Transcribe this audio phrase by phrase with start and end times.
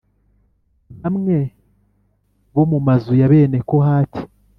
[1.01, 1.37] bamwe
[2.53, 4.21] bo mu mazu ya bene Kohati